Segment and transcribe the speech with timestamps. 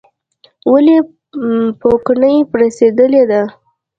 [0.71, 0.97] ولې
[1.79, 3.41] پوکڼۍ پړسیدلې ده؟